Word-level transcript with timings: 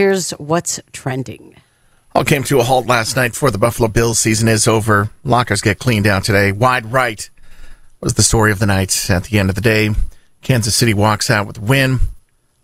Here's 0.00 0.30
what's 0.30 0.80
trending. 0.94 1.56
All 2.14 2.24
came 2.24 2.42
to 2.44 2.58
a 2.58 2.62
halt 2.62 2.86
last 2.86 3.16
night 3.16 3.34
for 3.34 3.50
the 3.50 3.58
Buffalo 3.58 3.86
Bills 3.86 4.18
season 4.18 4.48
is 4.48 4.66
over. 4.66 5.10
Lockers 5.24 5.60
get 5.60 5.78
cleaned 5.78 6.06
out 6.06 6.24
today. 6.24 6.52
Wide 6.52 6.90
right 6.90 7.28
was 8.00 8.14
the 8.14 8.22
story 8.22 8.50
of 8.50 8.60
the 8.60 8.64
night. 8.64 9.10
At 9.10 9.24
the 9.24 9.38
end 9.38 9.50
of 9.50 9.56
the 9.56 9.60
day, 9.60 9.90
Kansas 10.40 10.74
City 10.74 10.94
walks 10.94 11.30
out 11.30 11.46
with 11.46 11.58
a 11.58 11.60
win. 11.60 12.00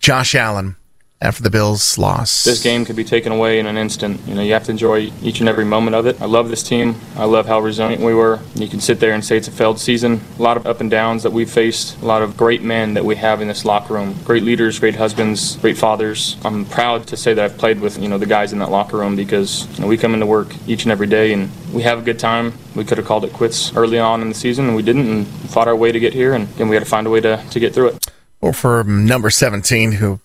Josh 0.00 0.34
Allen 0.34 0.74
after 1.22 1.42
the 1.42 1.50
Bills' 1.50 1.98
loss. 1.98 2.44
This 2.44 2.62
game 2.62 2.84
could 2.86 2.96
be 2.96 3.04
taken 3.04 3.30
away 3.30 3.58
in 3.58 3.66
an 3.66 3.76
instant. 3.76 4.20
You 4.26 4.34
know, 4.34 4.42
you 4.42 4.54
have 4.54 4.64
to 4.64 4.70
enjoy 4.70 5.12
each 5.22 5.40
and 5.40 5.48
every 5.48 5.66
moment 5.66 5.94
of 5.94 6.06
it. 6.06 6.20
I 6.20 6.24
love 6.24 6.48
this 6.48 6.62
team. 6.62 6.94
I 7.14 7.24
love 7.24 7.46
how 7.46 7.60
resilient 7.60 8.02
we 8.02 8.14
were. 8.14 8.40
You 8.54 8.68
can 8.68 8.80
sit 8.80 9.00
there 9.00 9.12
and 9.12 9.22
say 9.22 9.36
it's 9.36 9.48
a 9.48 9.52
failed 9.52 9.78
season. 9.78 10.22
A 10.38 10.42
lot 10.42 10.56
of 10.56 10.66
up 10.66 10.80
and 10.80 10.90
downs 10.90 11.22
that 11.24 11.32
we 11.32 11.44
faced. 11.44 12.00
A 12.00 12.06
lot 12.06 12.22
of 12.22 12.38
great 12.38 12.62
men 12.62 12.94
that 12.94 13.04
we 13.04 13.16
have 13.16 13.42
in 13.42 13.48
this 13.48 13.66
locker 13.66 13.94
room. 13.94 14.16
Great 14.24 14.42
leaders, 14.42 14.78
great 14.78 14.96
husbands, 14.96 15.56
great 15.56 15.76
fathers. 15.76 16.36
I'm 16.42 16.64
proud 16.64 17.06
to 17.08 17.16
say 17.18 17.34
that 17.34 17.44
I've 17.44 17.58
played 17.58 17.80
with 17.80 17.98
you 17.98 18.08
know 18.08 18.16
the 18.16 18.26
guys 18.26 18.54
in 18.54 18.58
that 18.60 18.70
locker 18.70 18.96
room 18.96 19.14
because 19.14 19.68
you 19.76 19.82
know, 19.82 19.88
we 19.88 19.98
come 19.98 20.14
into 20.14 20.26
work 20.26 20.54
each 20.66 20.84
and 20.84 20.92
every 20.92 21.06
day 21.06 21.34
and 21.34 21.50
we 21.72 21.82
have 21.82 21.98
a 21.98 22.02
good 22.02 22.18
time. 22.18 22.54
We 22.74 22.84
could 22.84 22.96
have 22.96 23.06
called 23.06 23.24
it 23.24 23.32
quits 23.34 23.76
early 23.76 23.98
on 23.98 24.22
in 24.22 24.30
the 24.30 24.34
season 24.34 24.68
and 24.68 24.76
we 24.76 24.82
didn't 24.82 25.10
and 25.10 25.26
fought 25.50 25.68
our 25.68 25.76
way 25.76 25.92
to 25.92 26.00
get 26.00 26.14
here 26.14 26.32
and 26.32 26.48
then 26.54 26.70
we 26.70 26.76
had 26.76 26.84
to 26.84 26.88
find 26.88 27.06
a 27.06 27.10
way 27.10 27.20
to, 27.20 27.44
to 27.50 27.60
get 27.60 27.74
through 27.74 27.88
it. 27.88 28.10
Or 28.40 28.54
for 28.54 28.82
number 28.84 29.28
17, 29.28 29.92
who 29.92 30.20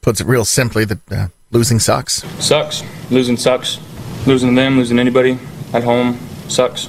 puts 0.00 0.20
it 0.20 0.26
real 0.26 0.44
simply 0.44 0.84
that 0.84 1.12
uh, 1.12 1.28
losing 1.50 1.78
sucks. 1.78 2.22
Sucks. 2.44 2.82
Losing 3.10 3.36
sucks. 3.36 3.78
Losing 4.26 4.54
them, 4.54 4.76
losing 4.76 4.98
anybody 4.98 5.38
at 5.72 5.84
home 5.84 6.18
sucks. 6.48 6.88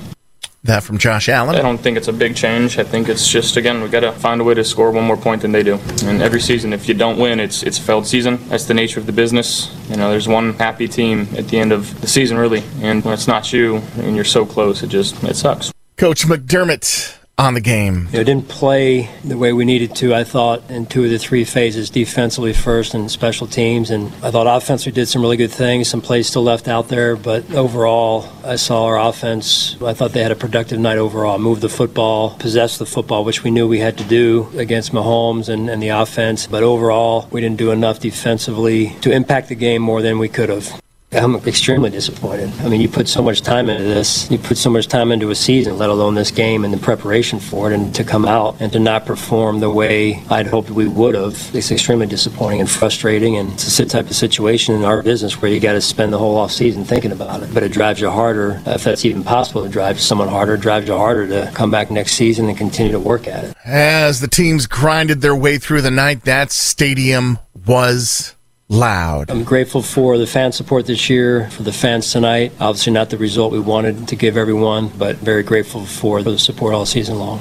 That 0.63 0.83
from 0.83 0.97
Josh 0.97 1.29
Allen. 1.29 1.55
I 1.55 1.61
don't 1.61 1.77
think 1.77 1.95
it's 1.95 2.09
a 2.09 2.13
big 2.13 2.35
change. 2.35 2.77
I 2.77 2.83
think 2.83 3.07
it's 3.07 3.25
just 3.25 3.55
again 3.55 3.81
we 3.81 3.87
got 3.87 4.01
to 4.01 4.11
find 4.11 4.41
a 4.41 4.43
way 4.43 4.53
to 4.55 4.63
score 4.65 4.91
one 4.91 5.05
more 5.05 5.15
point 5.15 5.41
than 5.41 5.53
they 5.53 5.63
do. 5.63 5.79
And 6.03 6.21
every 6.21 6.41
season, 6.41 6.73
if 6.73 6.89
you 6.89 6.93
don't 6.93 7.17
win, 7.17 7.39
it's 7.39 7.63
it's 7.63 7.77
a 7.77 7.81
failed 7.81 8.05
season. 8.05 8.37
That's 8.49 8.65
the 8.65 8.73
nature 8.73 8.99
of 8.99 9.05
the 9.05 9.13
business. 9.13 9.73
You 9.89 9.95
know, 9.95 10.11
there's 10.11 10.27
one 10.27 10.53
happy 10.55 10.89
team 10.89 11.29
at 11.37 11.47
the 11.47 11.59
end 11.59 11.71
of 11.71 12.01
the 12.01 12.07
season, 12.07 12.37
really, 12.37 12.61
and 12.81 13.05
when 13.05 13.13
it's 13.13 13.27
not 13.27 13.53
you 13.53 13.77
and 13.99 14.17
you're 14.17 14.25
so 14.25 14.45
close, 14.45 14.83
it 14.83 14.87
just 14.87 15.23
it 15.23 15.37
sucks. 15.37 15.71
Coach 15.95 16.25
McDermott 16.25 17.18
on 17.39 17.53
the 17.53 17.61
game. 17.61 18.09
It 18.11 18.25
didn't 18.25 18.49
play 18.49 19.09
the 19.23 19.37
way 19.37 19.53
we 19.53 19.63
needed 19.63 19.95
to, 19.97 20.13
I 20.13 20.25
thought, 20.25 20.69
in 20.69 20.85
two 20.85 21.05
of 21.05 21.09
the 21.09 21.17
three 21.17 21.45
phases, 21.45 21.89
defensively 21.89 22.51
first 22.51 22.93
and 22.93 23.09
special 23.09 23.47
teams. 23.47 23.89
And 23.89 24.07
I 24.21 24.29
thought 24.29 24.45
offensively 24.45 24.91
did 24.91 25.07
some 25.07 25.21
really 25.21 25.37
good 25.37 25.51
things, 25.51 25.87
some 25.87 26.01
plays 26.01 26.27
still 26.27 26.43
left 26.43 26.67
out 26.67 26.89
there. 26.89 27.15
But 27.15 27.49
overall, 27.53 28.29
I 28.43 28.57
saw 28.57 28.85
our 28.85 28.99
offense, 28.99 29.81
I 29.81 29.93
thought 29.93 30.11
they 30.11 30.21
had 30.21 30.33
a 30.33 30.35
productive 30.35 30.79
night 30.79 30.97
overall. 30.97 31.39
Move 31.39 31.61
the 31.61 31.69
football, 31.69 32.35
possess 32.35 32.77
the 32.77 32.85
football, 32.85 33.23
which 33.23 33.43
we 33.43 33.51
knew 33.51 33.67
we 33.67 33.79
had 33.79 33.97
to 33.99 34.03
do 34.03 34.49
against 34.57 34.91
Mahomes 34.91 35.47
and, 35.47 35.69
and 35.69 35.81
the 35.81 35.89
offense. 35.89 36.45
But 36.45 36.63
overall, 36.63 37.29
we 37.31 37.39
didn't 37.39 37.57
do 37.57 37.71
enough 37.71 38.01
defensively 38.01 38.89
to 39.01 39.11
impact 39.13 39.47
the 39.47 39.55
game 39.55 39.81
more 39.81 40.01
than 40.01 40.19
we 40.19 40.27
could 40.27 40.49
have. 40.49 40.81
I'm 41.11 41.35
extremely 41.47 41.89
disappointed. 41.89 42.51
I 42.61 42.69
mean, 42.69 42.81
you 42.81 42.87
put 42.87 43.07
so 43.07 43.23
much 43.23 43.41
time 43.41 43.67
into 43.67 43.83
this. 43.83 44.29
You 44.29 44.37
put 44.37 44.57
so 44.57 44.69
much 44.69 44.87
time 44.87 45.11
into 45.11 45.31
a 45.31 45.35
season, 45.35 45.79
let 45.79 45.89
alone 45.89 46.13
this 46.13 46.29
game 46.29 46.63
and 46.63 46.71
the 46.71 46.77
preparation 46.77 47.39
for 47.39 47.71
it, 47.71 47.73
and 47.73 47.93
to 47.95 48.03
come 48.03 48.25
out 48.25 48.57
and 48.59 48.71
to 48.73 48.79
not 48.79 49.07
perform 49.07 49.59
the 49.59 49.71
way 49.71 50.21
I'd 50.29 50.45
hoped 50.45 50.69
we 50.69 50.87
would 50.87 51.15
have. 51.15 51.49
It's 51.55 51.71
extremely 51.71 52.05
disappointing 52.05 52.59
and 52.59 52.69
frustrating, 52.69 53.37
and 53.37 53.53
it's 53.53 53.79
a 53.79 53.85
type 53.87 54.05
of 54.05 54.15
situation 54.15 54.75
in 54.75 54.83
our 54.83 55.01
business 55.01 55.41
where 55.41 55.51
you 55.51 55.59
got 55.59 55.73
to 55.73 55.81
spend 55.81 56.13
the 56.13 56.19
whole 56.19 56.37
off 56.37 56.51
season 56.51 56.85
thinking 56.85 57.11
about 57.11 57.41
it. 57.41 57.51
But 57.55 57.63
it 57.63 57.71
drives 57.71 57.99
you 57.99 58.11
harder, 58.11 58.61
if 58.67 58.83
that's 58.83 59.03
even 59.03 59.23
possible, 59.23 59.63
to 59.63 59.69
drive 59.69 59.99
someone 59.99 60.27
harder. 60.27 60.57
Drives 60.57 60.87
you 60.87 60.95
harder 60.95 61.27
to 61.27 61.51
come 61.55 61.71
back 61.71 61.89
next 61.89 62.13
season 62.13 62.47
and 62.49 62.57
continue 62.57 62.91
to 62.91 62.99
work 62.99 63.27
at 63.27 63.45
it. 63.45 63.57
As 63.65 64.21
the 64.21 64.27
teams 64.27 64.67
grinded 64.67 65.21
their 65.21 65.35
way 65.35 65.57
through 65.57 65.81
the 65.81 65.89
night, 65.89 66.25
that 66.25 66.51
stadium 66.51 67.39
was 67.65 68.35
loud. 68.69 69.29
I'm 69.29 69.43
grateful 69.43 69.81
for 69.81 70.17
the 70.17 70.27
fan 70.27 70.51
support 70.51 70.85
this 70.85 71.09
year, 71.09 71.49
for 71.49 71.63
the 71.63 71.73
fans 71.73 72.11
tonight. 72.11 72.53
Obviously, 72.59 72.93
not 72.93 73.09
the 73.09 73.17
result 73.17 73.51
we 73.51 73.59
wanted 73.59 74.07
to 74.07 74.15
give 74.15 74.37
everyone, 74.37 74.89
but 74.89 75.17
very 75.17 75.43
grateful 75.43 75.85
for 75.85 76.23
the 76.23 76.37
support 76.39 76.73
all 76.73 76.85
season 76.85 77.19
long. 77.19 77.39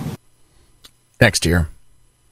Next 1.21 1.45
year. 1.47 1.69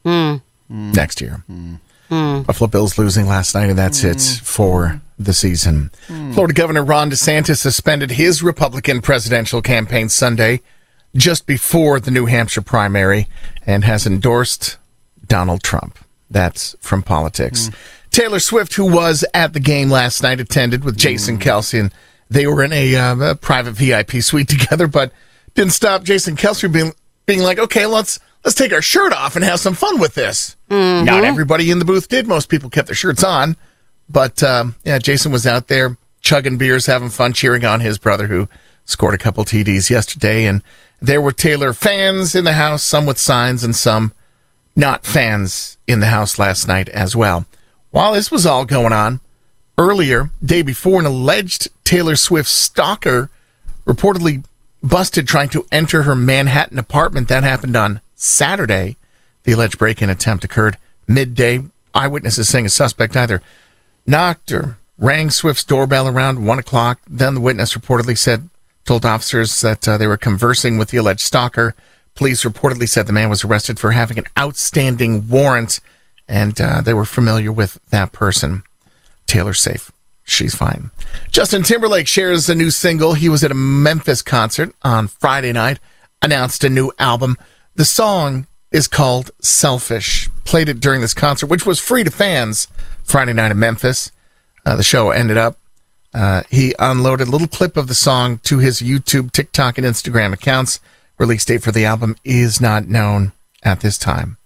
Mm. 0.04 0.40
Next 0.68 1.20
year. 1.20 1.44
Mm. 1.50 2.46
Buffalo 2.46 2.68
Bills 2.68 2.98
losing 2.98 3.26
last 3.26 3.54
night, 3.54 3.68
and 3.68 3.78
that's 3.78 4.04
it 4.04 4.20
for 4.42 5.00
the 5.18 5.32
season. 5.32 5.90
Florida 6.06 6.54
Governor 6.54 6.84
Ron 6.84 7.10
DeSantis 7.10 7.58
suspended 7.58 8.12
his 8.12 8.42
Republican 8.42 9.00
presidential 9.00 9.62
campaign 9.62 10.08
Sunday 10.08 10.60
just 11.16 11.46
before 11.46 11.98
the 11.98 12.10
New 12.10 12.26
Hampshire 12.26 12.62
primary 12.62 13.26
and 13.66 13.84
has 13.84 14.06
endorsed 14.06 14.76
Donald 15.26 15.62
Trump. 15.62 15.98
That's 16.30 16.76
from 16.80 17.02
politics. 17.02 17.70
Taylor 18.16 18.40
Swift, 18.40 18.72
who 18.72 18.90
was 18.90 19.26
at 19.34 19.52
the 19.52 19.60
game 19.60 19.90
last 19.90 20.22
night, 20.22 20.40
attended 20.40 20.84
with 20.84 20.96
Jason 20.96 21.38
Kelce, 21.38 21.78
and 21.78 21.92
they 22.30 22.46
were 22.46 22.64
in 22.64 22.72
a, 22.72 22.96
uh, 22.96 23.32
a 23.32 23.34
private 23.34 23.72
VIP 23.72 24.22
suite 24.22 24.48
together, 24.58 24.86
but 24.86 25.12
didn't 25.52 25.74
stop 25.74 26.02
Jason 26.02 26.34
Kelce 26.34 26.72
being 26.72 26.94
being 27.26 27.40
like, 27.40 27.58
okay, 27.58 27.84
let's 27.84 28.18
let's 28.42 28.54
take 28.54 28.72
our 28.72 28.80
shirt 28.80 29.12
off 29.12 29.36
and 29.36 29.44
have 29.44 29.60
some 29.60 29.74
fun 29.74 30.00
with 30.00 30.14
this. 30.14 30.56
Not 31.04 31.24
everybody 31.24 31.70
in 31.70 31.78
the 31.78 31.84
booth 31.84 32.08
did. 32.08 32.26
Most 32.26 32.48
people 32.48 32.70
kept 32.70 32.88
their 32.88 32.94
shirts 32.94 33.22
on, 33.22 33.54
but 34.08 34.42
um, 34.42 34.76
yeah, 34.82 34.98
Jason 34.98 35.30
was 35.30 35.46
out 35.46 35.68
there 35.68 35.98
chugging 36.22 36.56
beers, 36.56 36.86
having 36.86 37.10
fun, 37.10 37.34
cheering 37.34 37.66
on 37.66 37.80
his 37.80 37.98
brother 37.98 38.28
who 38.28 38.48
scored 38.86 39.12
a 39.12 39.18
couple 39.18 39.44
TDs 39.44 39.90
yesterday, 39.90 40.46
and 40.46 40.62
there 41.02 41.20
were 41.20 41.32
Taylor 41.32 41.74
fans 41.74 42.34
in 42.34 42.44
the 42.44 42.54
house, 42.54 42.82
some 42.82 43.04
with 43.04 43.18
signs 43.18 43.62
and 43.62 43.76
some 43.76 44.14
not 44.74 45.04
fans 45.04 45.76
in 45.86 46.00
the 46.00 46.06
house 46.06 46.38
last 46.38 46.66
night 46.66 46.88
as 46.88 47.14
well. 47.14 47.44
While 47.96 48.12
this 48.12 48.30
was 48.30 48.44
all 48.44 48.66
going 48.66 48.92
on, 48.92 49.20
earlier, 49.78 50.30
day 50.44 50.60
before, 50.60 51.00
an 51.00 51.06
alleged 51.06 51.68
Taylor 51.82 52.14
Swift 52.14 52.46
stalker 52.46 53.30
reportedly 53.86 54.44
busted 54.82 55.26
trying 55.26 55.48
to 55.48 55.66
enter 55.72 56.02
her 56.02 56.14
Manhattan 56.14 56.78
apartment. 56.78 57.28
That 57.28 57.42
happened 57.42 57.74
on 57.74 58.02
Saturday. 58.14 58.98
The 59.44 59.52
alleged 59.52 59.78
break-in 59.78 60.10
attempt 60.10 60.44
occurred 60.44 60.76
midday. 61.08 61.62
Eyewitnesses 61.94 62.50
saying 62.50 62.66
a 62.66 62.68
suspect 62.68 63.16
either 63.16 63.40
knocked 64.06 64.52
or 64.52 64.76
rang 64.98 65.30
Swift's 65.30 65.64
doorbell 65.64 66.06
around 66.06 66.44
one 66.44 66.58
o'clock. 66.58 67.00
Then 67.08 67.32
the 67.32 67.40
witness 67.40 67.72
reportedly 67.72 68.18
said, 68.18 68.50
told 68.84 69.06
officers 69.06 69.62
that 69.62 69.88
uh, 69.88 69.96
they 69.96 70.06
were 70.06 70.18
conversing 70.18 70.76
with 70.76 70.90
the 70.90 70.98
alleged 70.98 71.20
stalker. 71.20 71.74
Police 72.14 72.44
reportedly 72.44 72.90
said 72.90 73.06
the 73.06 73.14
man 73.14 73.30
was 73.30 73.42
arrested 73.42 73.78
for 73.78 73.92
having 73.92 74.18
an 74.18 74.26
outstanding 74.38 75.30
warrant, 75.30 75.80
and 76.28 76.60
uh, 76.60 76.80
they 76.80 76.94
were 76.94 77.04
familiar 77.04 77.52
with 77.52 77.78
that 77.90 78.12
person. 78.12 78.62
Taylor's 79.26 79.60
safe. 79.60 79.90
She's 80.24 80.54
fine. 80.54 80.90
Justin 81.30 81.62
Timberlake 81.62 82.08
shares 82.08 82.48
a 82.48 82.54
new 82.54 82.70
single. 82.70 83.14
He 83.14 83.28
was 83.28 83.44
at 83.44 83.52
a 83.52 83.54
Memphis 83.54 84.22
concert 84.22 84.74
on 84.82 85.06
Friday 85.06 85.52
night, 85.52 85.78
announced 86.20 86.64
a 86.64 86.68
new 86.68 86.90
album. 86.98 87.36
The 87.76 87.84
song 87.84 88.46
is 88.72 88.88
called 88.88 89.30
Selfish. 89.40 90.28
Played 90.44 90.68
it 90.68 90.80
during 90.80 91.00
this 91.00 91.14
concert, 91.14 91.46
which 91.46 91.64
was 91.64 91.78
free 91.78 92.02
to 92.02 92.10
fans 92.10 92.66
Friday 93.04 93.32
night 93.32 93.52
in 93.52 93.58
Memphis. 93.58 94.10
Uh, 94.64 94.74
the 94.74 94.82
show 94.82 95.10
ended 95.10 95.36
up. 95.36 95.58
Uh, 96.12 96.42
he 96.50 96.74
unloaded 96.78 97.28
a 97.28 97.30
little 97.30 97.46
clip 97.46 97.76
of 97.76 97.86
the 97.86 97.94
song 97.94 98.38
to 98.38 98.58
his 98.58 98.80
YouTube, 98.80 99.30
TikTok, 99.30 99.78
and 99.78 99.86
Instagram 99.86 100.32
accounts. 100.32 100.80
Release 101.18 101.44
date 101.44 101.62
for 101.62 101.72
the 101.72 101.84
album 101.84 102.16
is 102.24 102.60
not 102.60 102.88
known 102.88 103.32
at 103.62 103.80
this 103.80 103.96
time. 103.96 104.38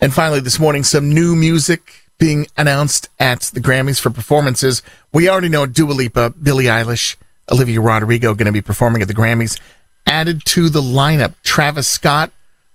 And 0.00 0.14
finally, 0.14 0.40
this 0.40 0.60
morning, 0.60 0.84
some 0.84 1.12
new 1.12 1.34
music 1.34 2.08
being 2.18 2.46
announced 2.56 3.08
at 3.18 3.42
the 3.54 3.60
Grammys 3.60 4.00
for 4.00 4.10
performances. 4.10 4.82
We 5.12 5.28
already 5.28 5.48
know 5.48 5.66
Dua 5.66 5.92
Lipa, 5.92 6.30
Billie 6.30 6.64
Eilish, 6.64 7.16
Olivia 7.50 7.80
Rodrigo 7.80 8.34
going 8.34 8.46
to 8.46 8.52
be 8.52 8.62
performing 8.62 9.02
at 9.02 9.08
the 9.08 9.14
Grammys. 9.14 9.58
Added 10.06 10.44
to 10.46 10.68
the 10.68 10.80
lineup, 10.80 11.34
Travis 11.42 11.88
Scott, 11.88 12.30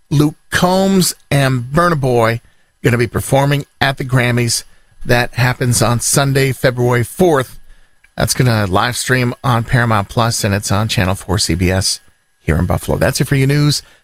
Luke 0.10 0.36
Combs, 0.50 1.14
and 1.32 1.64
Burna 1.64 2.00
Boy 2.00 2.42
going 2.82 2.92
to 2.92 2.98
be 2.98 3.08
performing 3.08 3.66
at 3.82 3.98
the 3.98 4.06
Grammys. 4.06 4.64
That 5.06 5.34
happens 5.34 5.82
on 5.82 6.00
Sunday, 6.00 6.52
February 6.52 7.02
4th. 7.02 7.58
That's 8.16 8.34
going 8.34 8.48
to 8.48 8.72
live 8.72 8.96
stream 8.96 9.34
on 9.44 9.64
Paramount 9.64 10.10
Plus 10.10 10.44
and 10.44 10.54
it's 10.54 10.72
on 10.72 10.88
Channel 10.88 11.16
4 11.16 11.38
CBS 11.38 12.00
here 12.40 12.58
in 12.58 12.66
Buffalo. 12.66 12.98
That's 12.98 13.20
it 13.20 13.28
for 13.28 13.36
your 13.36 13.48
news. 13.48 13.82